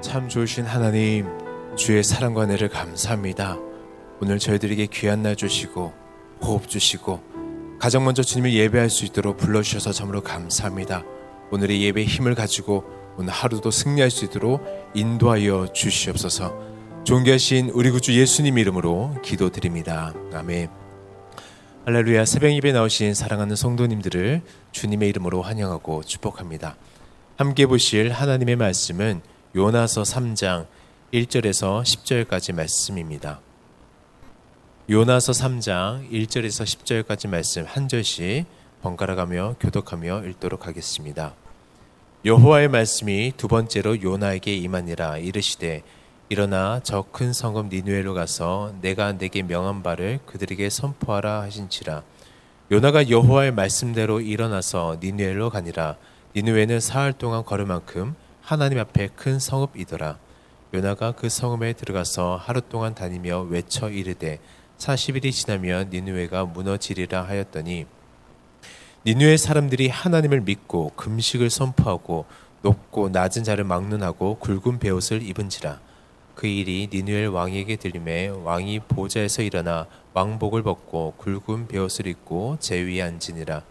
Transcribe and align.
참 0.00 0.30
좋으신 0.30 0.64
하나님, 0.64 1.26
주의 1.76 2.02
사랑과 2.02 2.44
은혜를 2.44 2.70
감사합니다. 2.70 3.58
오늘 4.20 4.38
저희들에게 4.38 4.86
귀한 4.86 5.22
날 5.22 5.36
주시고 5.36 5.92
호흡 6.40 6.68
주시고 6.68 7.78
가장 7.78 8.04
먼저 8.04 8.22
주님을 8.22 8.52
예배할 8.52 8.88
수 8.88 9.04
있도록 9.04 9.36
불러주셔서 9.36 9.92
참으로 9.92 10.22
감사합니다. 10.22 11.04
오늘의 11.50 11.82
예배 11.82 12.04
힘을 12.04 12.34
가지고 12.34 12.84
오늘 13.18 13.30
하루도 13.32 13.70
승리할 13.70 14.10
수 14.10 14.24
있도록 14.24 14.64
인도하여 14.94 15.72
주시옵소서. 15.74 16.70
존귀하신 17.04 17.70
우리 17.74 17.90
구주 17.90 18.18
예수님 18.18 18.56
이름으로 18.56 19.16
기도드립니다. 19.22 20.14
아멘. 20.32 20.68
할렐루야 21.84 22.24
새벽 22.24 22.52
예배 22.52 22.72
나오신 22.72 23.14
사랑하는 23.14 23.54
성도님들을 23.54 24.42
주님의 24.72 25.10
이름으로 25.10 25.42
환영하고 25.42 26.04
축복합니다. 26.04 26.76
함께 27.36 27.66
보실 27.66 28.12
하나님의 28.12 28.56
말씀은 28.56 29.22
요나서 29.56 30.02
3장 30.02 30.66
1절에서 31.12 31.82
10절까지 31.82 32.54
말씀입니다. 32.54 33.40
요나서 34.88 35.32
3장 35.32 36.08
1절에서 36.08 36.64
10절까지 36.64 37.28
말씀 37.28 37.64
한 37.66 37.88
절씩 37.88 38.46
번갈아 38.80 39.16
가며 39.16 39.56
교독하며 39.58 40.22
읽도록 40.26 40.68
하겠습니다. 40.68 41.34
여호와의 42.24 42.68
말씀이 42.68 43.32
두 43.36 43.48
번째로 43.48 44.00
요나에게 44.00 44.54
임하니라 44.54 45.18
이르시되 45.18 45.82
일어나 46.28 46.78
저 46.84 47.06
큰 47.10 47.32
성읍 47.32 47.70
니누에로 47.70 48.14
가서 48.14 48.72
내가 48.80 49.18
내게 49.18 49.42
명한 49.42 49.82
바를 49.82 50.20
그들에게 50.26 50.70
선포하라 50.70 51.40
하신지라 51.40 52.04
요나가 52.70 53.10
여호와의 53.10 53.50
말씀대로 53.50 54.20
일어나서 54.20 54.98
니누에로 55.02 55.50
가니라 55.50 55.96
니누에는 56.36 56.78
사흘 56.78 57.12
동안 57.14 57.44
걸을 57.44 57.66
만큼 57.66 58.14
하나님 58.50 58.80
앞에 58.80 59.10
큰 59.14 59.38
성읍이더라. 59.38 60.18
요나가 60.74 61.12
그 61.12 61.28
성읍에 61.28 61.74
들어가서 61.74 62.34
하루 62.34 62.60
동안 62.60 62.96
다니며 62.96 63.42
외쳐 63.42 63.88
이르되 63.88 64.40
40일이 64.76 65.30
지나면 65.30 65.90
니누에가 65.90 66.46
무너지리라 66.46 67.22
하였더니 67.22 67.86
니누의 69.06 69.38
사람들이 69.38 69.86
하나님을 69.86 70.40
믿고 70.40 70.90
금식을 70.96 71.48
선포하고 71.48 72.24
높고 72.62 73.10
낮은 73.10 73.44
자를 73.44 73.62
막론하고 73.62 74.38
굵은 74.40 74.80
베옷을 74.80 75.22
입은지라. 75.22 75.78
그 76.34 76.48
일이 76.48 76.88
니누엘 76.92 77.28
왕에게 77.28 77.76
들림에 77.76 78.30
왕이 78.30 78.80
보좌에서 78.88 79.42
일어나 79.42 79.86
왕복을 80.12 80.64
벗고 80.64 81.14
굵은 81.18 81.68
베옷을 81.68 82.08
입고 82.08 82.56
제 82.58 82.80
위에 82.80 83.00
앉으니라. 83.00 83.62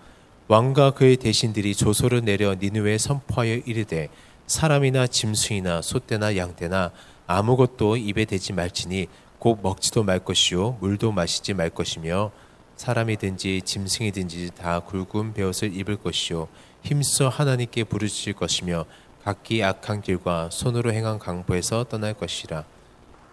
왕과 0.47 0.91
그의 0.91 1.17
대신들이 1.17 1.75
조소를 1.75 2.23
내려 2.23 2.55
니누에 2.55 2.97
선포하여 2.97 3.55
이르되 3.65 4.07
사람이나 4.49 5.05
짐승이나 5.05 5.83
소떼나 5.83 6.35
양떼나 6.35 6.89
아무것도 7.27 7.97
입에 7.97 8.25
대지 8.25 8.51
말지니 8.51 9.05
곧 9.37 9.59
먹지도 9.61 10.01
말 10.01 10.17
것이요 10.17 10.79
물도 10.81 11.11
마시지 11.11 11.53
말 11.53 11.69
것이며 11.69 12.31
사람이든지 12.75 13.61
짐승이든지 13.63 14.49
다 14.57 14.79
굵은 14.79 15.33
베옷을 15.35 15.77
입을 15.77 15.97
것이요 15.97 16.47
힘써 16.81 17.29
하나님께 17.29 17.83
부르짖을 17.83 18.33
것이며 18.33 18.85
각기 19.23 19.63
악한 19.63 20.01
길과 20.01 20.49
손으로 20.51 20.93
행한 20.93 21.19
강보에서 21.19 21.83
떠날 21.83 22.15
것이라. 22.15 22.63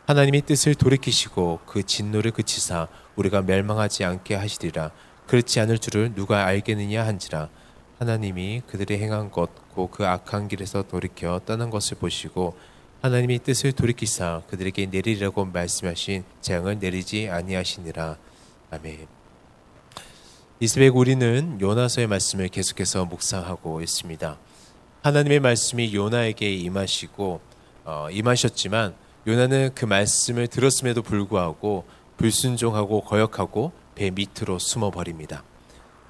하나님이 0.06 0.42
뜻을 0.42 0.74
돌이키시고 0.74 1.60
그 1.64 1.82
진노를 1.82 2.32
그치사 2.32 2.88
우리가 3.16 3.40
멸망하지 3.40 4.04
않게 4.04 4.34
하시리라. 4.34 4.90
그렇지 5.26 5.60
않을 5.60 5.78
줄을 5.78 6.12
누가 6.14 6.44
알겠느냐 6.44 7.06
한지라 7.06 7.48
하나님이 7.98 8.62
그들의 8.66 9.00
행한 9.00 9.30
것고 9.30 9.88
그 9.88 10.06
악한 10.06 10.48
길에서 10.48 10.82
돌이켜 10.82 11.40
떠난 11.46 11.70
것을 11.70 11.96
보시고 11.96 12.56
하나님이 13.00 13.38
뜻을 13.38 13.72
돌이키사 13.72 14.42
그들에게 14.48 14.86
내리라고 14.86 15.44
말씀하신 15.46 16.24
재앙을 16.40 16.78
내리지 16.78 17.28
아니하시니라 17.30 18.18
아멘. 18.70 19.06
이스백 20.60 20.96
우리는 20.96 21.58
요나서의 21.60 22.06
말씀을 22.06 22.48
계속해서 22.48 23.04
묵상하고 23.06 23.80
있습니다. 23.80 24.38
하나님의 25.02 25.40
말씀이 25.40 25.94
요나에게 25.94 26.52
임하시고 26.54 27.40
어, 27.84 28.08
임하셨지만 28.10 28.94
요나는 29.26 29.70
그 29.74 29.84
말씀을 29.84 30.48
들었음에도 30.48 31.02
불구하고 31.02 31.84
불순종하고 32.16 33.02
거역하고 33.02 33.72
배 33.94 34.10
밑으로 34.10 34.58
숨어 34.58 34.90
버립니다. 34.90 35.44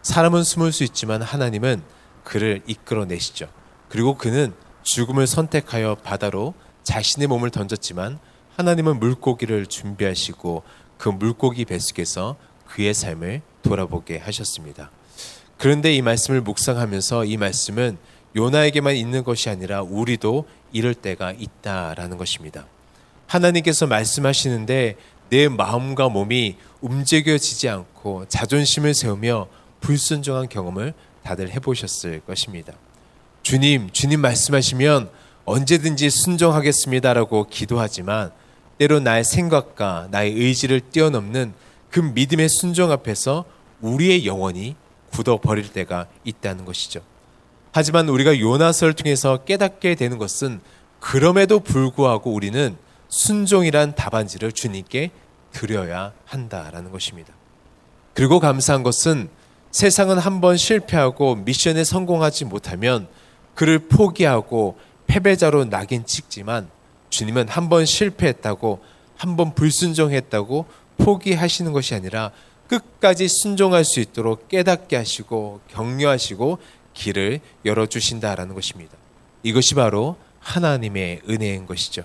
사람은 0.06 0.44
숨을 0.44 0.70
수 0.70 0.84
있지만 0.84 1.20
하나님은 1.20 1.82
그를 2.22 2.62
이끌어내시죠. 2.68 3.48
그리고 3.88 4.16
그는 4.16 4.54
죽음을 4.84 5.26
선택하여 5.26 5.96
바다로 5.96 6.54
자신의 6.84 7.26
몸을 7.26 7.50
던졌지만 7.50 8.20
하나님은 8.56 9.00
물고기를 9.00 9.66
준비하시고 9.66 10.62
그 10.96 11.08
물고기 11.08 11.64
뱃속에서 11.64 12.36
그의 12.68 12.94
삶을 12.94 13.42
돌아보게 13.62 14.18
하셨습니다. 14.18 14.92
그런데 15.58 15.92
이 15.92 16.02
말씀을 16.02 16.40
묵상하면서 16.40 17.24
이 17.24 17.36
말씀은 17.36 17.98
요나에게만 18.36 18.94
있는 18.94 19.24
것이 19.24 19.50
아니라 19.50 19.82
우리도 19.82 20.46
이럴 20.70 20.94
때가 20.94 21.32
있다라는 21.32 22.16
것입니다. 22.16 22.68
하나님께서 23.26 23.88
말씀하시는데 23.88 24.94
내 25.30 25.48
마음과 25.48 26.10
몸이 26.10 26.58
움직여지지 26.80 27.68
않고 27.68 28.26
자존심을 28.28 28.94
세우며 28.94 29.48
불순종한 29.86 30.48
경험을 30.48 30.94
다들 31.22 31.48
해보셨을 31.52 32.18
것입니다. 32.26 32.72
주님, 33.44 33.90
주님 33.92 34.20
말씀하시면 34.20 35.08
언제든지 35.44 36.10
순종하겠습니다라고 36.10 37.46
기도하지만 37.48 38.32
때로 38.78 38.98
나의 38.98 39.22
생각과 39.22 40.08
나의 40.10 40.32
의지를 40.32 40.80
뛰어넘는 40.80 41.54
그 41.88 42.00
믿음의 42.00 42.48
순종 42.48 42.90
앞에서 42.90 43.44
우리의 43.80 44.26
영혼이 44.26 44.74
굳어버릴 45.12 45.72
때가 45.72 46.08
있다는 46.24 46.64
것이죠. 46.64 47.00
하지만 47.70 48.08
우리가 48.08 48.40
요나서를 48.40 48.94
통해서 48.94 49.44
깨닫게 49.44 49.94
되는 49.94 50.18
것은 50.18 50.60
그럼에도 50.98 51.60
불구하고 51.60 52.32
우리는 52.32 52.76
순종이란 53.06 53.94
답안지를 53.94 54.50
주님께 54.50 55.12
드려야 55.52 56.12
한다라는 56.24 56.90
것입니다. 56.90 57.32
그리고 58.14 58.40
감사한 58.40 58.82
것은 58.82 59.28
세상은 59.76 60.16
한번 60.16 60.56
실패하고 60.56 61.34
미션에 61.34 61.84
성공하지 61.84 62.46
못하면 62.46 63.08
그를 63.54 63.78
포기하고 63.78 64.78
패배자로 65.06 65.66
낙인 65.66 66.06
찍지만 66.06 66.70
주님은 67.10 67.48
한번 67.48 67.84
실패했다고 67.84 68.82
한번 69.18 69.54
불순종했다고 69.54 70.64
포기하시는 70.96 71.72
것이 71.72 71.94
아니라 71.94 72.30
끝까지 72.68 73.28
순종할 73.28 73.84
수 73.84 74.00
있도록 74.00 74.48
깨닫게 74.48 74.96
하시고 74.96 75.60
격려하시고 75.68 76.56
길을 76.94 77.40
열어주신다라는 77.66 78.54
것입니다. 78.54 78.96
이것이 79.42 79.74
바로 79.74 80.16
하나님의 80.40 81.20
은혜인 81.28 81.66
것이죠. 81.66 82.04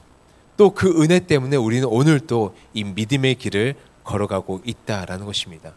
또 0.57 0.71
그 0.71 1.01
은혜 1.01 1.19
때문에 1.19 1.55
우리는 1.55 1.87
오늘도 1.87 2.53
이 2.73 2.83
믿음의 2.83 3.35
길을 3.35 3.75
걸어가고 4.03 4.59
있다라는 4.65 5.25
것입니다. 5.25 5.71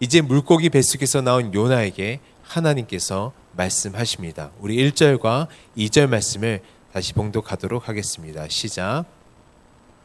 이제 0.00 0.20
물고기 0.20 0.70
뱃속에서 0.70 1.22
나온 1.22 1.52
요나에게 1.52 2.20
하나님께서 2.42 3.32
말씀하십니다. 3.56 4.50
우리 4.60 4.76
1절과 4.76 5.48
2절 5.76 6.06
말씀을 6.06 6.62
다시 6.92 7.12
봉독하도록 7.14 7.88
하겠습니다. 7.88 8.46
시작. 8.48 9.04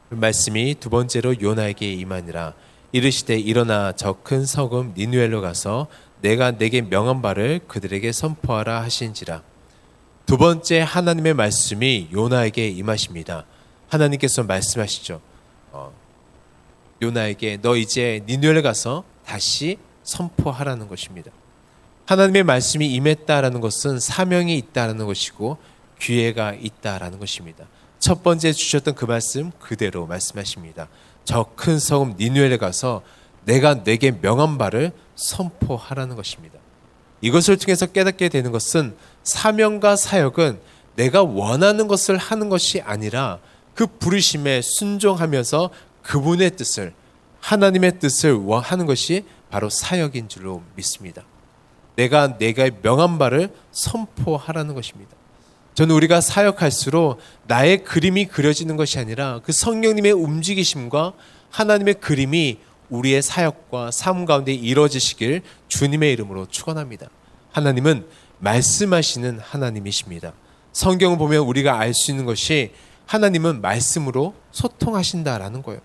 말씀이 0.09 0.75
두 0.79 0.89
번째로 0.89 1.39
요나에게 1.39 1.93
임하니라 1.93 2.53
이르시되 2.91 3.37
일어나 3.39 3.91
저 3.91 4.17
큰 4.23 4.45
성읍 4.45 4.93
니누엘로 4.97 5.41
가서 5.41 5.87
내가 6.21 6.51
내게 6.51 6.81
명한 6.81 7.21
바를 7.21 7.59
그들에게 7.67 8.11
선포하라 8.11 8.81
하신지라. 8.83 9.43
두 10.25 10.37
번째 10.37 10.79
하나님의 10.81 11.33
말씀이 11.35 12.09
요나에게 12.11 12.67
임하십니다. 12.69 13.45
하나님께서 13.89 14.43
말씀하시죠. 14.43 15.21
어, 15.71 15.93
요나에게 17.01 17.59
너 17.61 17.75
이제 17.75 18.23
니누엘 18.27 18.61
가서 18.63 19.03
다시 19.25 19.77
선포하라는 20.03 20.87
것입니다. 20.87 21.31
하나님의 22.05 22.43
말씀이 22.43 22.93
임했다라는 22.93 23.61
것은 23.61 23.99
사명이 23.99 24.57
있다라는 24.57 25.05
것이고 25.05 25.57
기회가 25.99 26.53
있다라는 26.53 27.19
것입니다. 27.19 27.65
첫 27.99 28.21
번째 28.23 28.51
주셨던 28.51 28.95
그 28.95 29.05
말씀 29.05 29.51
그대로 29.59 30.05
말씀하십니다. 30.05 30.89
저 31.23 31.45
큰 31.55 31.79
성읍 31.79 32.17
니누엘에 32.17 32.57
가서 32.57 33.01
내가 33.45 33.83
내게 33.83 34.11
명한 34.11 34.57
바를 34.57 34.91
선포하라는 35.15 36.15
것입니다. 36.15 36.59
이것을 37.21 37.57
통해서 37.57 37.85
깨닫게 37.85 38.27
되는 38.27 38.51
것은 38.51 38.95
사명과 39.23 39.95
사역은 39.95 40.59
내가 40.95 41.23
원하는 41.23 41.87
것을 41.87 42.17
하는 42.17 42.49
것이 42.49 42.81
아니라 42.81 43.39
그 43.73 43.87
부르심에 43.87 44.61
순종하면서 44.61 45.69
그분의 46.01 46.51
뜻을 46.57 46.93
하나님의 47.43 47.99
뜻을 47.99 48.39
하는 48.63 48.85
것이 48.85 49.25
바로 49.51 49.69
사역인 49.69 50.29
줄로 50.29 50.63
믿습니다. 50.75 51.23
내가 51.97 52.37
내가 52.37 52.69
명한 52.81 53.19
바를 53.19 53.49
선포하라는 53.71 54.73
것입니다. 54.73 55.11
저는 55.75 55.93
우리가 55.93 56.21
사역할수록 56.21 57.19
나의 57.47 57.83
그림이 57.83 58.27
그려지는 58.27 58.77
것이 58.77 58.97
아니라 58.97 59.41
그 59.43 59.51
성령님의 59.51 60.13
움직이심과 60.13 61.13
하나님의 61.49 61.95
그림이 61.95 62.59
우리의 62.89 63.21
사역과 63.21 63.91
삶 63.91 64.25
가운데 64.25 64.53
이루어지시길 64.53 65.41
주님의 65.67 66.13
이름으로 66.13 66.45
축원합니다. 66.45 67.09
하나님은 67.51 68.05
말씀하시는 68.39 69.39
하나님이십니다. 69.39 70.33
성경을 70.71 71.17
보면 71.17 71.41
우리가 71.41 71.77
알 71.77 71.93
수 71.93 72.11
있는 72.11 72.25
것이 72.25 72.71
하나님은 73.05 73.61
말씀으로 73.61 74.33
소통하신다라는 74.51 75.61
거예요. 75.61 75.81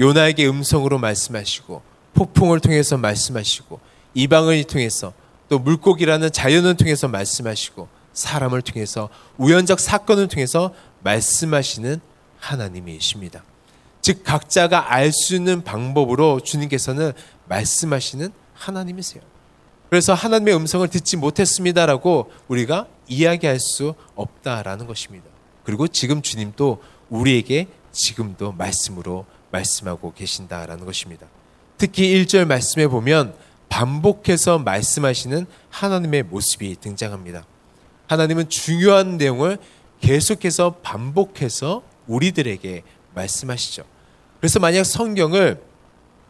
요나에게 0.00 0.46
음성으로 0.48 0.98
말씀하시고 0.98 1.82
폭풍을 2.14 2.60
통해서 2.60 2.96
말씀하시고 2.96 3.80
이방을 4.14 4.64
통해서 4.64 5.12
또 5.48 5.58
물고기라는 5.58 6.32
자연을 6.32 6.76
통해서 6.76 7.08
말씀하시고 7.08 7.88
사람을 8.12 8.62
통해서 8.62 9.08
우연적 9.36 9.80
사건을 9.80 10.28
통해서 10.28 10.72
말씀하시는 11.02 12.00
하나님이십니다. 12.38 13.44
즉 14.00 14.22
각자가 14.22 14.92
알 14.92 15.12
수 15.12 15.34
있는 15.34 15.64
방법으로 15.64 16.40
주님께서는 16.40 17.12
말씀하시는 17.48 18.32
하나님이세요. 18.54 19.22
그래서 19.90 20.14
하나님의 20.14 20.54
음성을 20.56 20.86
듣지 20.88 21.16
못했습니다라고 21.16 22.30
우리가 22.48 22.86
이야기할 23.08 23.58
수 23.60 23.94
없다라는 24.14 24.86
것입니다. 24.86 25.26
그리고 25.62 25.88
지금 25.88 26.20
주님도 26.22 26.82
우리에게 27.10 27.68
지금도 27.92 28.52
말씀으로 28.52 29.24
말씀하고 29.54 30.12
계신다라는 30.14 30.84
것입니다. 30.84 31.26
특히 31.78 32.14
1절 32.14 32.46
말씀에 32.46 32.86
보면 32.88 33.34
반복해서 33.68 34.58
말씀하시는 34.58 35.46
하나님의 35.70 36.24
모습이 36.24 36.76
등장합니다. 36.80 37.44
하나님은 38.06 38.48
중요한 38.48 39.16
내용을 39.16 39.58
계속해서 40.00 40.76
반복해서 40.82 41.82
우리들에게 42.06 42.82
말씀하시죠. 43.14 43.84
그래서 44.38 44.60
만약 44.60 44.84
성경을 44.84 45.62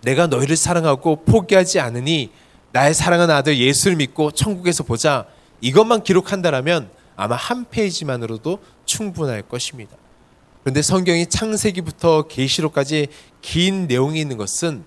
내가 0.03 0.27
너희를 0.27 0.56
사랑하고 0.56 1.25
포기하지 1.25 1.81
않으니 1.81 2.31
나의 2.73 2.94
사랑하는 2.94 3.35
아들 3.35 3.59
예수를 3.59 3.97
믿고 3.97 4.31
천국에서 4.31 4.85
보자 4.85 5.27
이것만 5.61 6.03
기록한다라면 6.03 6.91
아마 7.17 7.37
한 7.37 7.65
페이지만으로도 7.70 8.59
충분할 8.85 9.43
것입니다. 9.43 9.97
그런데 10.64 10.81
성경이 10.81 11.26
창세기부터 11.26 12.22
계시록까지 12.22 13.08
긴 13.43 13.87
내용이 13.87 14.19
있는 14.19 14.38
것은 14.38 14.84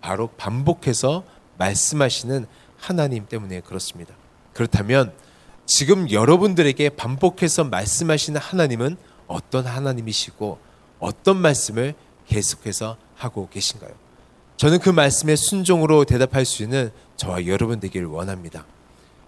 바로 0.00 0.28
반복해서 0.38 1.22
말씀하시는 1.58 2.46
하나님 2.78 3.26
때문에 3.26 3.60
그렇습니다. 3.60 4.14
그렇다면 4.54 5.12
지금 5.66 6.10
여러분들에게 6.10 6.88
반복해서 6.90 7.64
말씀하시는 7.64 8.40
하나님은 8.40 8.96
어떤 9.26 9.66
하나님이시고 9.66 10.58
어떤 10.98 11.36
말씀을 11.36 11.94
계속해서 12.26 12.96
하고 13.14 13.50
계신가요? 13.50 13.92
저는 14.56 14.78
그 14.78 14.88
말씀에 14.88 15.36
순종으로 15.36 16.06
대답할 16.06 16.46
수 16.46 16.62
있는 16.62 16.90
저와 17.16 17.46
여러분 17.46 17.80
되기를 17.80 18.06
원합니다. 18.06 18.64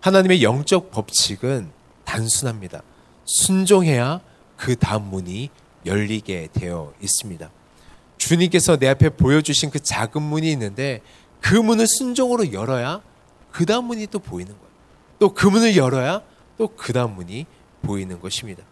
하나님의 0.01 0.43
영적 0.43 0.91
법칙은 0.93 1.71
단순합니다. 2.05 2.83
순종해야 3.27 4.23
그 4.57 4.77
다음 4.77 5.11
문이 5.11 5.51
열리게 5.87 6.49
되어 6.53 6.93
있습니다. 7.01 7.51
주님께서 8.19 8.77
내 8.77 8.89
앞에 8.89 9.11
보여주신 9.11 9.71
그 9.71 9.81
작은 9.81 10.21
문이 10.21 10.51
있는데 10.53 11.01
그 11.41 11.55
문을 11.55 11.87
순종으로 11.87 12.53
열어야 12.53 13.01
그 13.51 13.65
다음 13.67 13.85
문이 13.87 14.07
또 14.09 14.19
보이는 14.19 14.53
거예요. 14.53 14.71
또 15.19 15.35
그 15.35 15.47
문을 15.47 15.77
열어야 15.77 16.23
또 16.59 16.69
그 16.69 16.93
다음 16.93 17.15
문이 17.15 17.47
보이는 17.83 18.21
것입니다. 18.21 18.63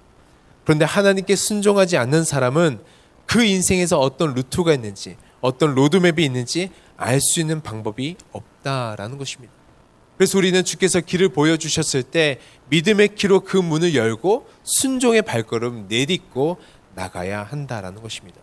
그런데 0.65 0.85
하나님께 0.85 1.35
순종하지 1.35 1.97
않는 1.97 2.25
사람은 2.25 2.81
그 3.27 3.43
인생에서 3.43 3.99
어떤 3.99 4.35
루트가 4.35 4.75
있는지, 4.75 5.17
어떤 5.41 5.75
로드맵이 5.75 6.23
있는지 6.25 6.71
알 6.97 7.21
수 7.21 7.41
있는 7.41 7.63
방법이 7.63 8.17
없다라는 8.33 9.19
것입니다. 9.19 9.53
그래서 10.19 10.37
우리는 10.37 10.63
주께서 10.65 11.01
길을 11.01 11.29
보여주셨을 11.31 12.03
때 12.03 12.41
믿음의 12.71 13.15
키로 13.15 13.41
그 13.41 13.57
문을 13.57 13.95
열고 13.95 14.49
순종의 14.65 15.23
발걸음 15.23 15.87
내딛고 15.89 16.59
나가야 16.99 17.45
한다라는 17.45 18.03
것입니다. 18.03 18.41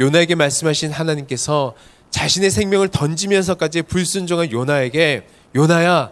요나에게 0.00 0.34
말씀하신 0.34 0.90
하나님께서 0.90 1.74
자신의 2.10 2.50
생명을 2.50 2.88
던지면서까지 2.88 3.82
불순종한 3.82 4.50
요나에게 4.50 5.26
요나야 5.54 6.10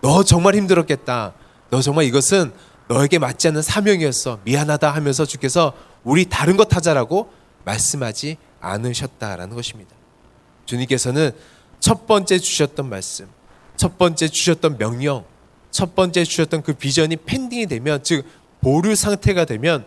너 0.00 0.22
정말 0.22 0.54
힘들었겠다. 0.54 1.34
너 1.70 1.82
정말 1.82 2.04
이것은 2.06 2.52
너에게 2.88 3.18
맞지 3.18 3.48
않는 3.48 3.62
사명이었어. 3.62 4.40
미안하다 4.44 4.90
하면서 4.90 5.24
주께서 5.26 5.74
우리 6.04 6.26
다른 6.26 6.56
것 6.56 6.74
하자라고 6.74 7.30
말씀하지 7.64 8.36
않으셨다라는 8.60 9.54
것입니다. 9.54 9.94
주님께서는 10.66 11.32
첫 11.80 12.06
번째 12.06 12.38
주셨던 12.38 12.88
말씀, 12.88 13.28
첫 13.76 13.98
번째 13.98 14.28
주셨던 14.28 14.78
명령, 14.78 15.24
첫 15.70 15.94
번째 15.94 16.24
주셨던 16.24 16.62
그 16.62 16.72
비전이 16.72 17.16
펜딩이 17.16 17.66
되면 17.66 18.02
즉 18.02 18.24
보류 18.60 18.94
상태가 18.94 19.44
되면 19.44 19.84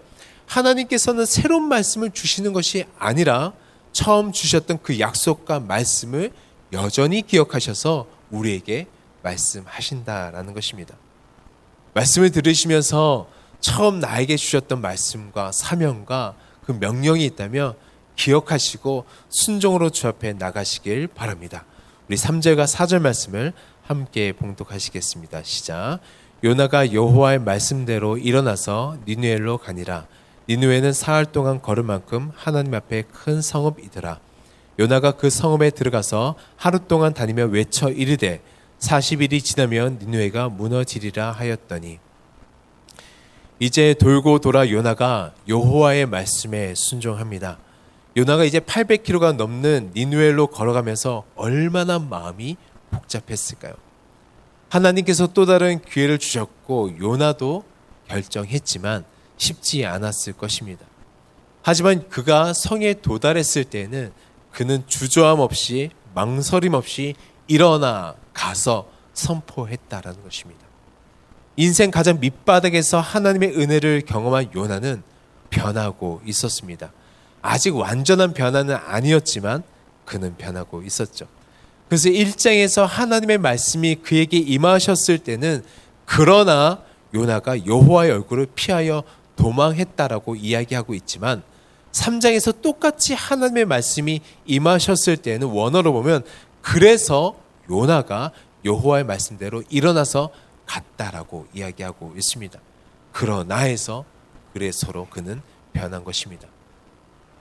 하나님께서는 0.48 1.26
새로운 1.26 1.68
말씀을 1.68 2.12
주시는 2.12 2.54
것이 2.54 2.86
아니라 2.98 3.54
처음 3.92 4.32
주셨던 4.32 4.80
그 4.82 5.00
약속과 5.00 5.60
말씀을 5.60 6.32
여전히 6.74 7.22
기억하셔서 7.22 8.08
우리에게 8.32 8.88
말씀하신다라는 9.24 10.54
것입니다. 10.54 10.96
말씀을 11.94 12.32
들으시면서 12.32 13.28
처음 13.60 14.00
나에게 14.00 14.38
주셨던 14.38 14.82
말씀과 14.82 15.52
사명과 15.52 16.36
그 16.66 16.72
명령이 16.74 17.26
있다면 17.26 17.76
기억하시고 18.16 19.06
순종으로 19.30 19.90
주 19.90 20.08
앞에 20.08 20.34
나가시길 20.34 21.08
바랍니다. 21.08 21.66
우리 22.08 22.16
3절과 22.16 22.66
4절 22.68 23.00
말씀을 23.00 23.54
함께 23.84 24.34
봉독하시겠습니다. 24.34 25.44
시작. 25.44 26.00
요나가 26.44 26.94
여호와의 26.94 27.40
말씀대로 27.40 28.18
일어나서 28.18 28.98
니누엘로 29.08 29.58
가니라. 29.58 30.08
니누에는 30.50 30.94
사흘 30.94 31.26
동안 31.26 31.62
걸을 31.62 31.84
만큼 31.84 32.32
하나님 32.36 32.74
앞에 32.74 33.04
큰 33.04 33.42
성읍이더라. 33.42 34.20
요나가 34.80 35.12
그 35.12 35.30
성읍에 35.30 35.72
들어가서 35.72 36.36
하루 36.56 36.80
동안 36.80 37.14
다니며 37.14 37.46
외쳐 37.46 37.90
이르되 37.90 38.42
40일이 38.80 39.44
지나면 39.44 40.00
니누에가 40.00 40.50
무너지리라 40.50 41.32
하였더니 41.32 42.00
이제 43.60 43.96
돌고 43.96 44.40
돌아 44.40 44.70
요나가 44.70 45.34
여호와의 45.48 46.06
말씀에 46.06 46.76
순종합니다. 46.76 47.58
요나가 48.16 48.44
이제 48.44 48.60
800km가 48.60 49.36
넘는 49.36 49.92
니누엘로 49.96 50.48
걸어가면서 50.48 51.26
얼마나 51.36 52.00
마음이 52.00 52.56
복잡했을까요? 52.92 53.74
하나님께서 54.70 55.28
또 55.28 55.46
다른 55.46 55.82
기회를 55.82 56.20
주셨고 56.20 57.00
요나도 57.00 57.64
결정했지만 58.08 59.06
쉽지 59.38 59.86
않았을 59.86 60.34
것입니다. 60.34 60.86
하지만 61.62 62.08
그가 62.10 62.54
성에 62.54 62.96
도달했을 62.96 63.64
때는 63.64 64.12
그는 64.52 64.84
주저함 64.88 65.40
없이 65.40 65.92
망설임 66.14 66.74
없이 66.74 67.16
일어나 67.48 68.16
가서 68.34 68.90
선포했다라는 69.14 70.24
것입니다. 70.24 70.66
인생 71.56 71.92
가장 71.92 72.20
밑바닥에서 72.20 73.00
하나님의 73.00 73.58
은혜를 73.58 74.04
경험한 74.06 74.52
요나는 74.56 75.04
변하고 75.50 76.22
있었습니다. 76.26 76.92
아직 77.42 77.76
완전한 77.76 78.34
변화는 78.34 78.76
아니었지만 78.76 79.64
그는 80.06 80.36
변하고 80.38 80.84
있었죠. 80.84 81.28
그래서 81.88 82.10
1장에서 82.10 82.86
하나님의 82.86 83.38
말씀이 83.38 83.96
그에게 83.96 84.38
임하셨을 84.38 85.20
때는 85.20 85.64
그러나 86.06 86.82
요나가 87.14 87.66
여호와의 87.66 88.12
얼굴을 88.12 88.48
피하여 88.54 89.04
도망했다라고 89.38 90.36
이야기하고 90.36 90.94
있지만 90.96 91.42
3장에서 91.92 92.62
똑같이 92.62 93.14
하나님의 93.14 93.66
말씀이 93.66 94.22
임하셨을 94.46 95.18
때는 95.18 95.48
원어로 95.48 95.94
보면 95.94 96.24
그래서 96.62 97.38
요나가 97.70 98.32
여호와의 98.66 99.06
말씀대로 99.06 99.64
일어나서 99.70 100.30
갔다라고 100.66 101.48
이야기하고 101.54 102.14
있습니다. 102.18 102.60
그러나 103.14 103.60
해서 103.60 104.04
그래서로 104.54 105.08
그는 105.10 105.42
변한 105.74 106.04
것입니다. 106.04 106.48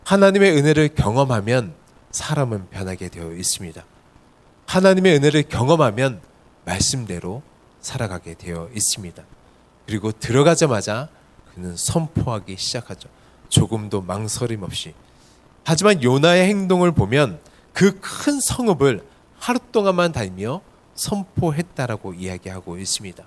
하나님의 0.05 0.57
은혜를 0.57 0.91
경험하면 0.95 1.75
사람은 2.12 2.71
변하게 2.71 3.09
되어 3.09 3.33
있습니다. 3.33 3.85
하나님의 4.67 5.17
은혜를 5.17 5.45
경험하면 5.45 6.21
말씀대로 6.65 7.43
살아가게 7.81 8.35
되어 8.35 8.69
있습니다. 8.75 9.23
그리고 9.87 10.12
들어가자마자 10.12 11.09
그는 11.57 11.75
선포하기 11.75 12.55
시작하죠. 12.57 13.09
조금도 13.49 14.03
망설임 14.03 14.63
없이. 14.63 14.93
하지만 15.65 16.03
요나의 16.03 16.47
행동을 16.49 16.93
보면 16.93 17.41
그 17.73 17.99
큰 18.01 18.41
성읍을 18.41 19.03
하루 19.39 19.59
동안만 19.73 20.13
다니며 20.13 20.61
선포했다라고 20.95 22.15
이야기하고 22.15 22.79
있습니다. 22.79 23.25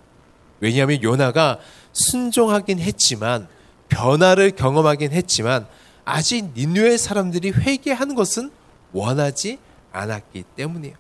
왜냐하면 0.60 1.02
요나가 1.02 1.60
순종하긴 1.92 2.80
했지만 2.80 3.48
변화를 3.90 4.52
경험하긴 4.52 5.12
했지만 5.12 5.68
아직 6.06 6.52
니누의 6.56 6.98
사람들이 6.98 7.52
회개하는 7.52 8.14
것은 8.16 8.52
원하지 8.94 9.58
않았기 9.92 10.44
때문이에요. 10.56 10.96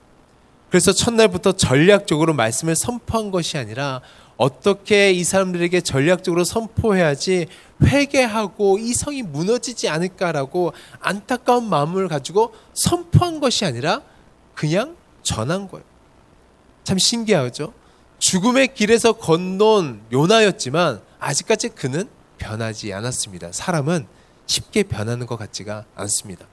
그래서 0.70 0.92
첫날부터 0.92 1.54
전략적으로 1.54 2.34
말씀을 2.34 2.76
선포한 2.76 3.32
것이 3.32 3.58
아니라 3.58 4.02
어떻게 4.40 5.12
이 5.12 5.26
사람들에게 5.26 5.82
전략적으로 5.82 6.46
선포해야지 6.46 7.48
회개하고 7.84 8.80
이 8.80 8.94
성이 8.94 9.22
무너지지 9.22 9.90
않을까라고 9.90 10.72
안타까운 11.02 11.70
마음을 11.70 12.08
가지고 12.08 12.54
선포한 12.74 13.42
것이 13.42 13.66
아니라 13.66 14.02
그냥 14.56 14.96
전한 15.24 15.68
거예요. 15.68 15.84
참 16.86 16.98
신기하죠? 16.98 17.74
죽음의 18.20 18.76
길에서 18.76 19.12
건넌 19.12 20.04
요나였지만 20.14 21.02
아직까지 21.20 21.70
그는 21.70 22.08
변하지 22.38 22.94
않았습니다. 22.94 23.52
사람은 23.52 24.08
쉽게 24.46 24.84
변하는 24.84 25.26
것 25.26 25.36
같지가 25.36 25.84
않습니다. 25.96 26.46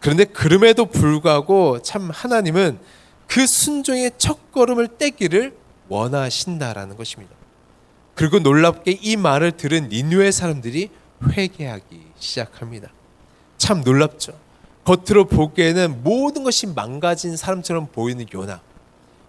그런데 0.00 0.24
그럼에도 0.24 0.86
불구하고 0.86 1.82
참 1.82 2.10
하나님은 2.10 2.80
그 3.28 3.46
순종의 3.46 4.10
첫 4.18 4.50
걸음을 4.50 4.88
떼기를 4.98 5.59
원하신다라는 5.90 6.96
것입니다. 6.96 7.34
그리고 8.14 8.38
놀랍게 8.38 8.98
이 9.02 9.16
말을 9.16 9.52
들은 9.52 9.90
니누의 9.90 10.32
사람들이 10.32 10.90
회개하기 11.22 12.02
시작합니다. 12.18 12.90
참 13.58 13.82
놀랍죠. 13.82 14.32
겉으로 14.84 15.26
보기에는 15.26 16.02
모든 16.02 16.44
것이 16.44 16.66
망가진 16.66 17.36
사람처럼 17.36 17.88
보이는 17.92 18.24
요나. 18.32 18.62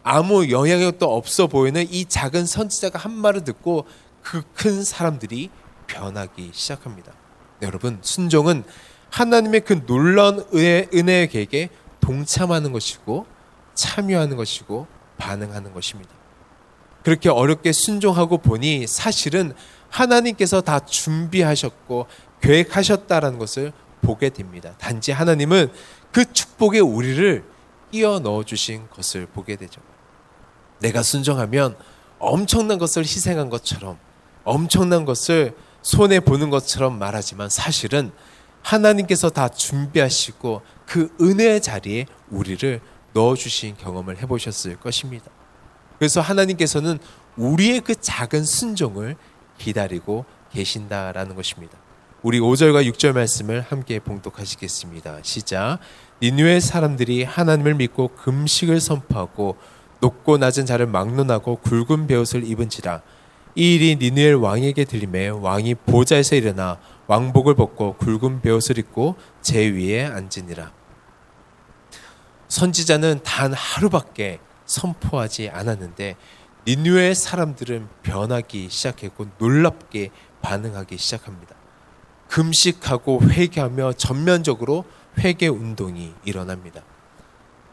아무 0.04 0.50
영향력도 0.50 1.06
없어 1.14 1.48
보이는 1.48 1.86
이 1.90 2.06
작은 2.06 2.46
선지자가 2.46 2.98
한 2.98 3.12
말을 3.12 3.44
듣고 3.44 3.86
그 4.24 4.44
큰 4.56 4.84
사람들이 4.84 5.50
변하기 5.88 6.52
시작합니다. 6.54 7.12
네, 7.60 7.68
여러분, 7.68 8.00
순종은 8.02 8.64
하나님의 9.10 9.62
그 9.62 9.86
놀라운 9.86 10.46
은혜, 10.54 11.28
계획에 11.28 11.70
동참하는 12.00 12.72
것이고 12.72 13.26
참여하는 13.74 14.38
것이고 14.38 14.88
반응하는 15.18 15.74
것입니다. 15.74 16.12
그렇게 17.04 17.30
어렵게 17.30 17.72
순종하고 17.72 18.38
보니 18.38 18.88
사실은 18.88 19.54
하나님께서 19.90 20.62
다 20.62 20.80
준비하셨고 20.80 22.08
계획하셨다라는 22.42 23.40
것을 23.40 23.74
보게 24.02 24.30
됩니다. 24.30 24.74
단지 24.80 25.12
하나님은 25.12 25.72
그 26.12 26.32
축복에 26.32 26.80
우리를 26.80 27.44
끼워 27.92 28.20
넣어 28.20 28.44
주신 28.44 28.88
것을 28.90 29.26
보게 29.28 29.56
되죠. 29.56 29.82
내가 30.80 31.04
순종하면 31.04 31.76
엄청난 32.20 32.78
것을 32.78 33.04
희생한 33.04 33.50
것처럼 33.50 33.98
엄청난 34.44 35.06
것을 35.06 35.56
손해 35.82 36.20
보는 36.20 36.50
것처럼 36.50 36.98
말하지만 36.98 37.50
사실은 37.50 38.12
하나님께서 38.64 39.30
다 39.30 39.50
준비하시고 39.50 40.62
그 40.86 41.16
은혜의 41.20 41.62
자리에 41.62 42.06
우리를 42.30 42.80
넣어 43.14 43.36
주신 43.36 43.76
경험을 43.78 44.22
해 44.22 44.26
보셨을 44.26 44.78
것입니다. 44.78 45.26
그래서 46.02 46.20
하나님께서는 46.20 46.98
우리의 47.38 47.82
그 47.82 47.94
작은 47.94 48.44
순종을 48.44 49.16
기다리고 49.60 50.26
계신다라는 50.52 51.36
것입니다. 51.36 51.78
우리 52.24 52.40
5절과 52.40 52.92
6절 52.92 53.14
말씀을 53.14 53.62
함께 53.62 54.00
봉독하시겠습니다. 54.00 55.20
시작. 55.22 55.78
니누의 56.20 56.60
사람들이 56.60 57.24
하나님을 57.24 57.76
믿고 57.76 58.08
금식을 58.16 58.80
선포하고 58.80 59.58
높고 60.00 60.40
낮은 60.40 60.66
자를 60.66 60.88
막론하고 60.88 61.58
굵은 61.58 62.08
베옷을 62.08 62.50
입은지라 62.50 63.04
이 63.54 63.76
일이 63.76 63.96
니누엘 63.98 64.34
왕에게 64.38 64.86
들림에 64.86 65.28
왕이 65.28 65.76
보좌에서 65.86 66.36
일어나 66.36 66.80
왕복을 67.06 67.54
벗고 67.54 67.94
굵은 67.98 68.42
베옷을 68.42 68.80
입고 68.80 69.18
제 69.44 69.68
위에 69.68 70.06
앉으니라. 70.06 70.72
선지자는 72.48 73.20
단 73.22 73.54
하루밖에 73.54 74.40
선포하지 74.72 75.50
않았는데 75.50 76.16
니누의 76.66 77.14
사람들은 77.16 77.90
변하기 78.04 78.70
시작했고 78.70 79.28
놀랍게 79.38 80.12
반응하기 80.42 80.98
시작합니다. 80.98 81.56
금식하고 82.30 83.22
회개하며 83.24 83.94
전면적으로 83.94 84.86
회개 85.20 85.48
운동이 85.50 86.14
일어납니다. 86.24 86.84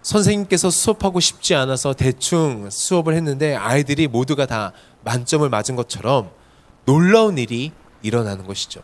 선생님께서 0.02 0.70
수업하고 0.70 1.20
싶지 1.20 1.54
않아서 1.54 1.92
대충 1.92 2.68
수업을 2.70 3.14
했는데 3.14 3.54
아이들이 3.54 4.08
모두가 4.08 4.46
다 4.46 4.72
만점을 5.04 5.48
맞은 5.48 5.76
것처럼 5.76 6.30
놀라운 6.84 7.38
일이 7.38 7.72
일어나는 8.02 8.46
것이죠. 8.46 8.82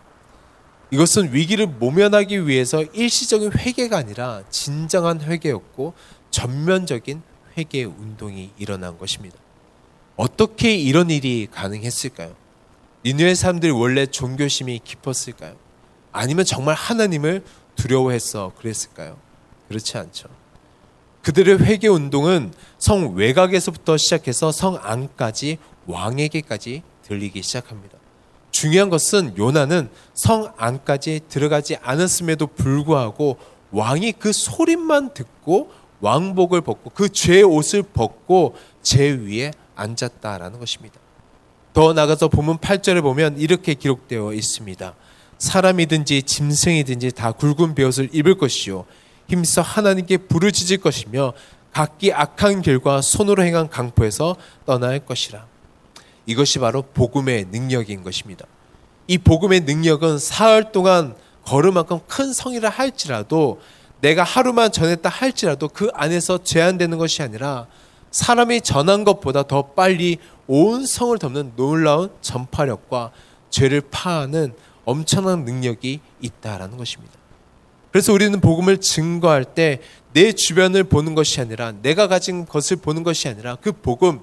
이것은 0.91 1.33
위기를 1.33 1.67
모면하기 1.67 2.47
위해서 2.47 2.83
일시적인 2.83 3.53
회개가 3.59 3.97
아니라 3.97 4.43
진정한 4.51 5.21
회개였고 5.21 5.95
전면적인 6.31 7.23
회개 7.57 7.85
운동이 7.85 8.51
일어난 8.59 8.99
것입니다. 8.99 9.37
어떻게 10.17 10.75
이런 10.75 11.11
일이 11.11 11.49
가능했을까요? 11.51 12.35
니누의 13.05 13.35
사람들이 13.35 13.73
원래 13.73 14.07
종교심이 14.07 14.81
깊었을까요? 14.83 15.57
아니면 16.13 16.45
정말 16.45 16.75
하나님을 16.75 17.45
두려워해서 17.77 18.53
그랬을까요? 18.59 19.19
그렇지 19.69 19.99
않죠. 19.99 20.29
그들의 21.23 21.59
회개 21.61 21.89
운동은 21.89 22.53
성 22.79 23.15
외곽에서부터 23.15 23.97
시작해서 23.97 24.53
성 24.53 24.79
안까지 24.81 25.59
왕에게까지 25.87 26.83
들리기 27.03 27.43
시작합니다. 27.43 27.99
중요한 28.51 28.89
것은 28.89 29.37
요나는 29.37 29.91
성 30.15 30.53
안까지 30.57 31.23
들어가지 31.29 31.77
않았음에도 31.83 32.47
불구하고 32.47 33.37
왕이 33.73 34.13
그 34.13 34.33
소리만 34.33 35.13
듣고 35.13 35.73
왕복을 36.01 36.61
벗고 36.61 36.91
그 36.91 37.09
죄의 37.09 37.43
옷을 37.43 37.83
벗고 37.83 38.57
제 38.83 39.09
위에 39.09 39.53
앉았다라는 39.77 40.59
것입니다. 40.59 40.99
더 41.73 41.93
나가서 41.93 42.29
보면 42.29 42.59
8절에 42.59 43.03
보면 43.03 43.39
이렇게 43.39 43.75
기록되어 43.75 44.33
있습니다. 44.33 44.95
사람이든지 45.39 46.23
짐승이든지 46.23 47.13
다 47.13 47.33
굵은 47.33 47.75
베옷을 47.75 48.11
입을 48.13 48.39
것이요 48.39 48.85
힘써 49.29 49.63
하나님께 49.63 50.19
부르짖을 50.19 50.79
것이며 50.79 51.33
각기 51.73 52.13
악한 52.13 52.63
길과 52.63 53.03
손으로 53.03 53.43
행한 53.43 53.69
강포에서 53.69 54.37
떠날 54.65 55.01
것이라. 55.01 55.47
이것이 56.27 56.61
바로 56.61 56.83
복음의 56.83 57.47
능력인 57.51 58.03
것입니다. 58.05 58.47
이 59.07 59.19
복음의 59.19 59.61
능력은 59.61 60.19
사흘 60.19 60.71
동안 60.73 61.17
걸음만큼 61.45 62.01
큰 62.07 62.33
성이라 62.33 62.71
할지라도 62.71 63.61
내가 64.01 64.23
하루만 64.23 64.73
전했다 64.73 65.09
할지라도 65.09 65.69
그 65.69 65.91
안에서 65.95 66.43
제한되는 66.43 66.99
것이 66.99 67.23
아니라 67.23 67.67
사람이 68.11 68.61
전한 68.61 69.05
것보다 69.05 69.43
더 69.45 69.63
빨리 69.63 70.19
온 70.47 70.85
성을 70.87 71.17
덮는 71.19 71.53
놀라운 71.57 72.11
전파력과 72.21 73.13
죄를 73.51 73.81
파하는 73.91 74.55
엄청난 74.85 75.45
능력이 75.45 76.01
있다라는 76.21 76.77
것입니다. 76.77 77.15
그래서 77.91 78.13
우리는 78.13 78.41
복음을 78.41 78.79
증거할 78.79 79.45
때 79.45 79.81
내 80.15 80.33
주변을 80.33 80.85
보는 80.85 81.17
것이 81.17 81.41
아니라 81.41 81.73
내가 81.83 82.07
가진 82.07 82.47
것을 82.47 82.77
보는 82.77 83.03
것이 83.03 83.29
아니라 83.29 83.57
그 83.57 83.73
복음 83.73 84.21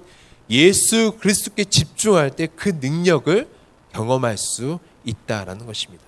예수 0.48 1.12
그리스도께 1.20 1.64
집중할 1.64 2.30
때 2.30 2.46
그 2.46 2.78
능력을 2.80 3.46
경험할 3.92 4.38
수 4.38 4.78
있다라는 5.04 5.66
것입니다. 5.66 6.02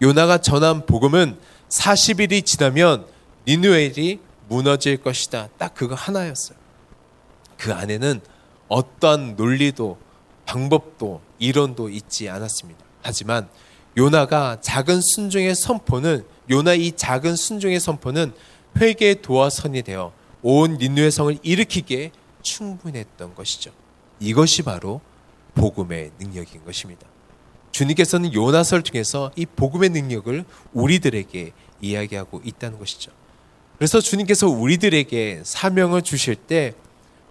요나가 0.00 0.38
전한 0.38 0.86
복음은 0.86 1.36
40일이 1.70 2.44
지나면 2.44 3.06
니누엘이 3.46 4.20
무너질 4.48 4.96
것이다. 4.98 5.48
딱 5.56 5.74
그거 5.74 5.94
하나였어요. 5.94 6.58
그 7.56 7.72
안에는 7.72 8.20
어떠한 8.68 9.36
논리도 9.36 9.98
방법도 10.46 11.20
이론도 11.38 11.88
있지 11.90 12.28
않았습니다. 12.28 12.84
하지만 13.02 13.48
요나가 13.96 14.58
작은 14.60 15.00
순종의 15.00 15.54
선포는 15.54 16.24
요나 16.50 16.74
이 16.74 16.92
작은 16.92 17.36
순종의 17.36 17.80
선포는 17.80 18.32
회개의 18.76 19.22
도화선이 19.22 19.82
되어 19.82 20.12
온 20.42 20.78
니누의 20.78 21.10
성을 21.10 21.38
일으키기에 21.42 22.12
충분했던 22.42 23.34
것이죠. 23.34 23.72
이것이 24.18 24.62
바로 24.62 25.00
복음의 25.54 26.12
능력인 26.18 26.64
것입니다. 26.64 27.06
주님께서는 27.72 28.34
요나설 28.34 28.82
중에서 28.82 29.30
이 29.36 29.46
복음의 29.46 29.90
능력을 29.90 30.44
우리들에게 30.72 31.52
이야기하고 31.80 32.40
있다는 32.44 32.78
것이죠. 32.78 33.12
그래서 33.78 34.00
주님께서 34.00 34.48
우리들에게 34.48 35.42
사명을 35.44 36.02
주실 36.02 36.36
때 36.36 36.74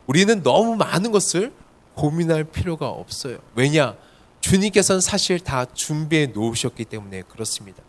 우리는 0.08 0.42
너무 0.42 0.76
많은 0.76 1.12
것을 1.12 1.54
고민할 1.94 2.46
필요가 2.46 2.90
없어요. 2.90 3.38
왜냐? 3.56 3.96
주님께서는 4.42 5.02
사실 5.02 5.40
다 5.40 5.66
준비해 5.66 6.28
놓으셨기 6.28 6.86
때문에 6.86 7.24
그렇습니다. 7.24 7.84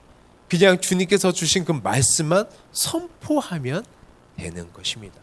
그냥 0.49 0.81
주님께서 0.81 1.33
주신 1.33 1.65
그 1.65 1.73
말씀만 1.73 2.45
선포하면 2.73 3.85
되는 4.37 4.73
것입니다. 4.73 5.15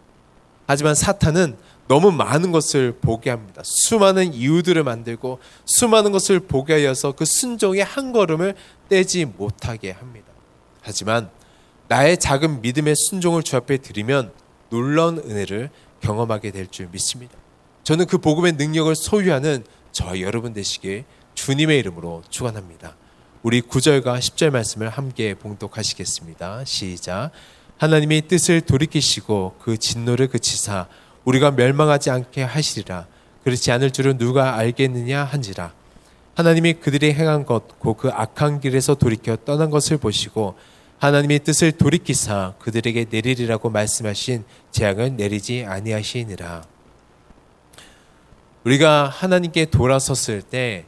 하지만 0.67 0.93
사탄은 0.93 1.57
너무 1.87 2.11
많은 2.11 2.51
것을 2.51 2.91
보게 2.99 3.29
합니다. 3.29 3.61
수많은 3.63 4.33
이유들을 4.33 4.83
만들고 4.83 5.39
수많은 5.65 6.11
것을 6.11 6.41
보게 6.41 6.73
하여서 6.73 7.13
그 7.13 7.23
순종의 7.25 7.83
한 7.83 8.11
걸음을 8.11 8.55
떼지 8.89 9.25
못하게 9.25 9.91
합니다. 9.91 10.27
하지만 10.81 11.29
나의 11.87 12.17
작은 12.17 12.61
믿음의 12.61 12.95
순종을 12.95 13.43
주 13.43 13.55
앞에 13.55 13.77
드리면 13.77 14.31
놀라운 14.69 15.17
은혜를 15.17 15.69
경험하게 16.01 16.51
될 16.51 16.67
줄 16.67 16.89
믿습니다. 16.91 17.33
저는 17.83 18.05
그 18.05 18.17
복음의 18.17 18.53
능력을 18.53 18.93
소유하는 18.95 19.63
저와 19.93 20.19
여러분 20.19 20.53
되시길 20.53 21.05
주님의 21.35 21.79
이름으로 21.79 22.23
축원합니다. 22.29 22.97
우리 23.43 23.61
9절과 23.61 24.19
10절 24.19 24.49
말씀을 24.49 24.89
함께 24.89 25.33
봉독하시겠습니다. 25.35 26.65
시작. 26.65 27.31
하나님이 27.77 28.27
뜻을 28.27 28.61
돌이키시고 28.61 29.57
그 29.61 29.77
진노를 29.77 30.27
그치사 30.27 30.87
우리가 31.25 31.51
멸망하지 31.51 32.09
않게 32.09 32.41
하시리라. 32.41 33.05
그렇지 33.43 33.71
않을 33.71 33.91
줄은 33.91 34.17
누가 34.17 34.55
알겠느냐 34.55 35.23
한지라. 35.23 35.73
하나님이 36.35 36.73
그들이 36.73 37.13
행한 37.13 37.45
것, 37.45 37.79
고그 37.79 38.09
악한 38.09 38.61
길에서 38.61 38.95
돌이켜 38.95 39.35
떠난 39.37 39.69
것을 39.69 39.97
보시고 39.97 40.55
하나님의 40.99 41.39
뜻을 41.39 41.71
돌이키사 41.71 42.55
그들에게 42.59 43.05
내리리라고 43.09 43.69
말씀하신 43.69 44.43
재앙을 44.71 45.15
내리지 45.15 45.65
아니하시니라. 45.67 46.63
우리가 48.63 49.07
하나님께 49.07 49.65
돌아섰을 49.65 50.41
때 50.41 50.85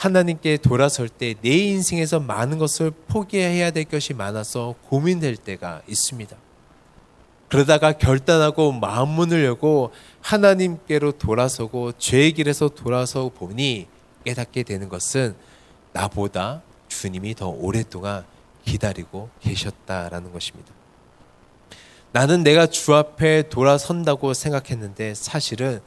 하나님께 0.00 0.56
돌아설 0.56 1.10
때 1.10 1.34
내 1.42 1.50
인생에서 1.50 2.20
많은 2.20 2.56
것을 2.56 2.90
포기해야 2.90 3.70
될 3.70 3.84
것이 3.84 4.14
많아서 4.14 4.74
고민될 4.88 5.36
때가 5.36 5.82
있습니다. 5.86 6.34
그러다가 7.48 7.92
결단하고 7.92 8.72
마음 8.72 9.10
문을 9.10 9.44
열고 9.44 9.92
하나님께로 10.22 11.12
돌아서고 11.12 11.92
죄의 11.98 12.32
길에서 12.32 12.70
돌아서 12.70 13.28
보니 13.28 13.88
깨닫게 14.24 14.62
되는 14.62 14.88
것은 14.88 15.34
나보다 15.92 16.62
주님이 16.88 17.34
더 17.34 17.48
오랫동안 17.48 18.24
기다리고 18.64 19.28
계셨다라는 19.40 20.32
것입니다. 20.32 20.72
나는 22.12 22.42
내가 22.42 22.66
주 22.66 22.94
앞에 22.94 23.50
돌아선다고 23.50 24.32
생각했는데 24.32 25.14
사실은 25.14 25.80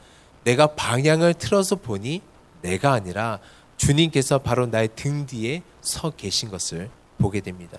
내가 0.44 0.68
방향을 0.68 1.34
틀어서 1.34 1.74
보니 1.76 2.22
내가 2.62 2.92
아니라 2.92 3.40
주님께서 3.76 4.38
바로 4.38 4.66
나의 4.66 4.88
등 4.94 5.26
뒤에 5.26 5.62
서 5.80 6.10
계신 6.10 6.50
것을 6.50 6.90
보게 7.18 7.40
됩니다. 7.40 7.78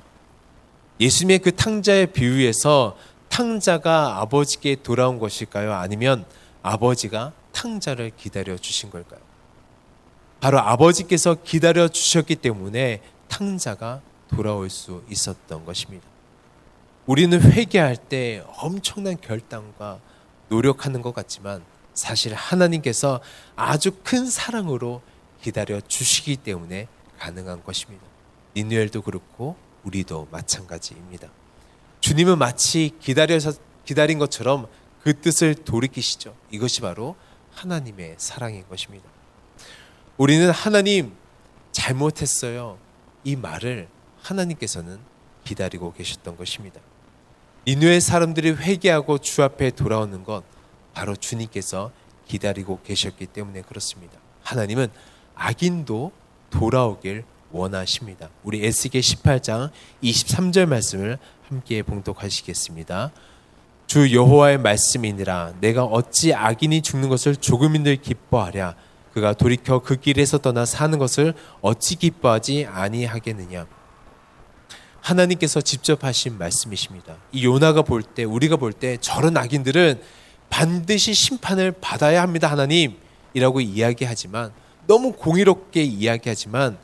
예수님의 0.99 1.39
그 1.39 1.55
탕자의 1.55 2.13
비유에서 2.13 2.97
탕자가 3.29 4.21
아버지께 4.21 4.77
돌아온 4.81 5.19
것일까요? 5.19 5.73
아니면 5.73 6.25
아버지가 6.61 7.33
탕자를 7.51 8.11
기다려 8.15 8.57
주신 8.57 8.89
걸까요? 8.89 9.19
바로 10.39 10.59
아버지께서 10.59 11.35
기다려 11.43 11.87
주셨기 11.87 12.35
때문에 12.35 13.01
탕자가 13.27 14.01
돌아올 14.29 14.69
수 14.69 15.03
있었던 15.09 15.65
것입니다. 15.65 16.05
우리는 17.05 17.39
회개할 17.41 17.97
때 17.97 18.43
엄청난 18.57 19.17
결단과 19.19 19.99
노력하는 20.49 21.01
것 21.01 21.13
같지만 21.13 21.63
사실 21.93 22.33
하나님께서 22.33 23.21
아주 23.55 23.91
큰 24.03 24.29
사랑으로 24.29 25.01
기다려 25.45 25.79
주시기 25.79 26.37
때문에 26.37 26.87
가능한 27.19 27.63
것입니다. 27.63 28.03
니누엘도 28.55 29.03
그렇고 29.03 29.55
우리도 29.83 30.27
마찬가지입니다. 30.31 31.29
주님은 31.99 32.39
마치 32.39 32.91
기다려서 32.99 33.53
기다린 33.85 34.17
것처럼 34.17 34.65
그 35.03 35.21
뜻을 35.21 35.53
돌이키시죠. 35.53 36.35
이것이 36.49 36.81
바로 36.81 37.15
하나님의 37.53 38.15
사랑인 38.17 38.67
것입니다. 38.67 39.07
우리는 40.17 40.49
하나님 40.49 41.13
잘못했어요. 41.71 42.79
이 43.23 43.35
말을 43.35 43.87
하나님께서는 44.23 44.97
기다리고 45.43 45.93
계셨던 45.93 46.37
것입니다. 46.37 46.81
니누의 47.67 48.01
사람들이 48.01 48.49
회개하고 48.49 49.19
주 49.19 49.43
앞에 49.43 49.69
돌아오는 49.69 50.23
것 50.23 50.43
바로 50.95 51.15
주님께서 51.15 51.91
기다리고 52.27 52.81
계셨기 52.81 53.27
때문에 53.27 53.61
그렇습니다. 53.61 54.17
하나님은 54.41 54.89
악인도 55.35 56.11
돌아오길 56.49 57.23
원하십니다. 57.51 58.29
우리 58.43 58.65
에스겔 58.65 59.01
18장 59.01 59.69
23절 60.03 60.65
말씀을 60.65 61.17
함께 61.47 61.83
봉독하시겠습니다. 61.83 63.11
주 63.87 64.13
여호와의 64.13 64.57
말씀이니라 64.57 65.53
내가 65.61 65.83
어찌 65.83 66.33
악인이 66.33 66.81
죽는 66.81 67.07
것을 67.09 67.35
조금인들 67.35 67.97
기뻐하랴 67.97 68.75
그가 69.13 69.33
돌이켜 69.33 69.79
그 69.79 69.95
길에서 69.97 70.39
떠나 70.39 70.65
사는 70.65 70.97
것을 70.97 71.33
어찌 71.61 71.95
기뻐하지 71.95 72.65
아니하겠느냐 72.65 73.67
하나님께서 75.05 75.61
직접 75.61 76.03
하신 76.03 76.37
말씀이십니다. 76.37 77.17
이 77.31 77.45
요나가 77.45 77.83
볼 77.83 78.01
때, 78.01 78.23
우리가 78.23 78.57
볼 78.57 78.73
때 78.73 78.97
저런 78.99 79.37
악인들은 79.37 80.01
반드시 80.49 81.13
심판을 81.13 81.73
받아야 81.79 82.23
합니다, 82.23 82.49
하나님. 82.49 82.97
이라고 83.33 83.61
이야기하지만, 83.61 84.51
너무 84.87 85.13
공의롭게 85.13 85.83
이야기하지만, 85.83 86.77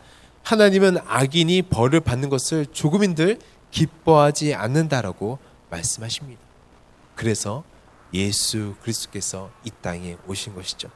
하나님은 0.44 0.98
악인이 1.08 1.64
벌을 1.64 2.00
받는 2.00 2.30
것을 2.30 2.66
조금인들 2.68 3.40
기뻐하지 3.72 4.54
않는다라고 4.54 5.40
말씀하십니다. 5.70 6.42
그래서 7.16 7.64
예수 8.14 8.76
그리스도께서 8.82 9.52
이 9.64 9.72
땅에 9.82 10.18
오신 10.28 10.56
것이죠. 10.56 10.90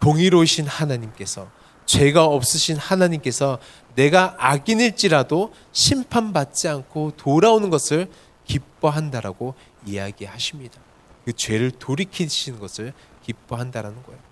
공의로우신 0.00 0.66
하나님께서 0.66 1.50
죄가 1.86 2.24
없으신 2.24 2.76
하나님께서 2.76 3.58
내가 3.94 4.36
악인일지라도 4.38 5.52
심판받지 5.72 6.68
않고 6.68 7.12
돌아오는 7.16 7.68
것을 7.70 8.08
기뻐한다라고 8.44 9.54
이야기하십니다. 9.86 10.80
그 11.24 11.32
죄를 11.32 11.70
돌이키시는 11.72 12.58
것을 12.58 12.92
기뻐한다라는 13.24 14.02
거예요. 14.02 14.29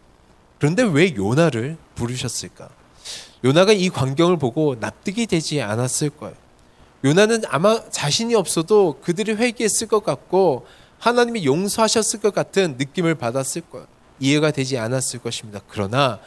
그런데 0.58 0.82
왜 0.82 1.14
요나를 1.14 1.76
부르셨을까? 1.94 2.68
요나가 3.44 3.72
이 3.72 3.88
광경을 3.88 4.36
보고 4.38 4.74
납득이 4.78 5.26
되지 5.26 5.62
않았을 5.62 6.10
거예요. 6.10 6.34
요나는 7.04 7.42
아마 7.48 7.88
자신이 7.90 8.34
없어도 8.34 8.98
그들이 9.00 9.32
회개했을 9.34 9.86
것 9.86 10.02
같고 10.02 10.66
하나님이 10.98 11.44
용서하셨을 11.44 12.20
것 12.20 12.34
같은 12.34 12.76
느낌을 12.76 13.14
받았을 13.14 13.62
거예요. 13.62 13.86
이해가 14.18 14.50
되지 14.50 14.78
않았을 14.78 15.20
것입니다. 15.20 15.60
그러나 15.68 16.18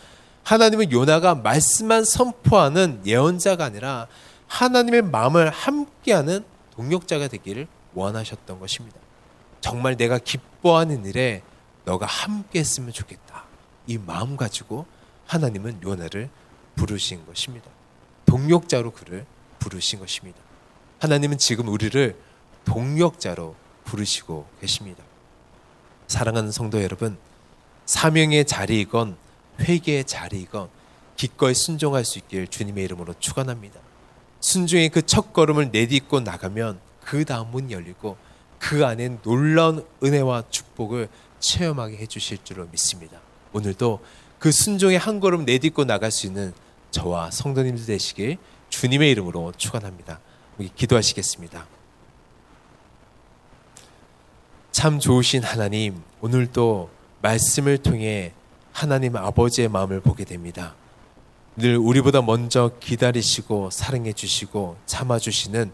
하나님은 0.44 0.92
요나가 0.92 1.36
말씀만 1.36 2.06
선포하는 2.06 3.02
예언자가 3.06 3.66
아니라 3.66 4.08
하나님의 4.48 5.02
마음을 5.02 5.50
함께하는 5.50 6.46
동력자가 6.76 7.28
되기를 7.28 7.68
원하셨던 7.94 8.60
것입니다. 8.60 8.98
정말 9.60 9.98
내가 9.98 10.18
기뻐하는 10.18 11.06
일에 11.06 11.44
너가 11.84 12.06
함께 12.06 12.60
했으면 12.60 12.94
좋겠다. 12.94 13.51
이 13.88 13.98
마음 13.98 14.38
가지고 14.38 14.86
하나님은 15.28 15.82
요나를 15.84 16.30
부르신 16.76 17.26
것입니다. 17.26 17.70
동력자로 18.26 18.92
그를 18.92 19.26
부르신 19.60 20.00
것입니다. 20.00 20.40
하나님은 21.00 21.38
지금 21.38 21.68
우리를 21.68 22.16
동력자로 22.66 23.56
부르시고 23.86 24.48
계십니다. 24.60 25.04
사랑하는 26.08 26.52
성도 26.52 26.82
여러분, 26.82 27.18
사명의 27.86 28.46
자리이건 28.46 29.18
회개의 29.60 30.06
자리이건 30.06 30.70
기꺼이 31.16 31.54
순종할 31.54 32.06
수 32.06 32.20
있길 32.20 32.48
주님의 32.48 32.84
이름으로 32.86 33.14
축원합니다. 33.20 33.80
순종의 34.40 34.90
그 34.90 35.02
첫 35.04 35.34
걸음을 35.34 35.72
내딛고 35.72 36.22
나가면 36.22 36.80
그 37.04 37.26
다음 37.26 37.52
문 37.52 37.72
열리고 37.72 38.18
그 38.60 38.86
안엔 38.86 39.22
놀라운 39.24 39.86
은혜와 40.04 40.44
축복을 40.50 41.10
체험하게 41.40 41.98
해주실 41.98 42.40
줄로 42.44 42.68
믿습니다. 42.68 43.20
오늘도 43.54 44.00
그 44.40 44.52
순종의 44.52 44.98
한 44.98 45.20
걸음 45.20 45.46
내딛고 45.46 45.86
나갈 45.86 46.12
수 46.12 46.28
있는 46.28 46.54
저와 46.92 47.32
성도님들 47.32 47.86
되시길 47.86 48.38
주님의 48.70 49.12
이름으로 49.12 49.54
축원합니다. 49.58 50.20
우리 50.58 50.70
기도하시겠습니다. 50.74 51.66
참 54.72 55.00
좋으신 55.00 55.44
하나님, 55.44 56.02
오늘도 56.22 56.90
말씀을 57.22 57.78
통해 57.78 58.34
하나님 58.72 59.16
아버지의 59.16 59.68
마음을 59.68 60.00
보게 60.00 60.24
됩니다. 60.24 60.76
늘 61.58 61.78
우리보다 61.78 62.22
먼저 62.22 62.72
기다리시고 62.80 63.70
사랑해 63.72 64.14
주시고 64.14 64.78
참아 64.86 65.20
주시는 65.20 65.72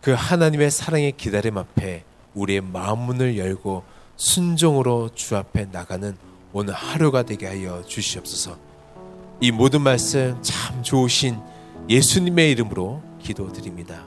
그 0.00 0.12
하나님의 0.12 0.70
사랑의 0.70 1.12
기다림 1.12 1.58
앞에 1.58 2.04
우리의 2.34 2.60
마음 2.60 3.00
문을 3.00 3.36
열고 3.36 3.82
순종으로 4.16 5.10
주 5.14 5.36
앞에 5.36 5.66
나가는 5.66 6.16
오늘 6.60 6.74
하루가 6.74 7.22
되게 7.22 7.46
하여 7.46 7.84
주시옵소서. 7.86 8.58
이 9.40 9.52
모든 9.52 9.80
말씀 9.80 10.36
참 10.42 10.82
좋으신 10.82 11.38
예수님의 11.88 12.50
이름으로 12.50 13.00
기도드립니다. 13.22 14.04